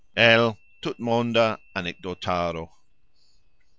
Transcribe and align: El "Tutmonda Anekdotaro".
El 0.15 0.57
"Tutmonda 0.81 1.59
Anekdotaro". 1.75 2.71